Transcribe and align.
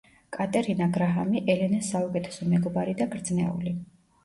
კატერინა 0.35 0.87
გრაჰამი, 0.95 1.43
ელენას 1.55 1.91
საუკეთესო 1.95 2.49
მეგობარი 2.55 2.99
და 3.03 3.11
გრძნეული. 3.15 3.79